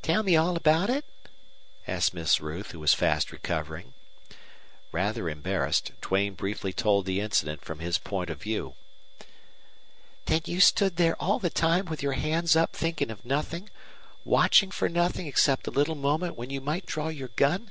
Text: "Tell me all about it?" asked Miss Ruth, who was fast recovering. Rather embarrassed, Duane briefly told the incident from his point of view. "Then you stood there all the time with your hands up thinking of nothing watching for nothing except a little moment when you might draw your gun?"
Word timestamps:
"Tell 0.00 0.22
me 0.22 0.34
all 0.34 0.56
about 0.56 0.88
it?" 0.88 1.04
asked 1.86 2.14
Miss 2.14 2.40
Ruth, 2.40 2.70
who 2.70 2.80
was 2.80 2.94
fast 2.94 3.30
recovering. 3.30 3.92
Rather 4.92 5.28
embarrassed, 5.28 5.92
Duane 6.00 6.32
briefly 6.32 6.72
told 6.72 7.04
the 7.04 7.20
incident 7.20 7.62
from 7.62 7.80
his 7.80 7.98
point 7.98 8.30
of 8.30 8.40
view. 8.40 8.76
"Then 10.24 10.40
you 10.46 10.60
stood 10.60 10.96
there 10.96 11.20
all 11.22 11.38
the 11.38 11.50
time 11.50 11.84
with 11.84 12.02
your 12.02 12.14
hands 12.14 12.56
up 12.56 12.72
thinking 12.74 13.10
of 13.10 13.26
nothing 13.26 13.68
watching 14.24 14.70
for 14.70 14.88
nothing 14.88 15.26
except 15.26 15.66
a 15.66 15.70
little 15.70 15.94
moment 15.96 16.34
when 16.34 16.48
you 16.48 16.62
might 16.62 16.86
draw 16.86 17.08
your 17.08 17.28
gun?" 17.36 17.70